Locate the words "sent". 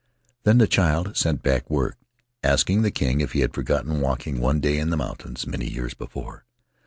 1.15-1.43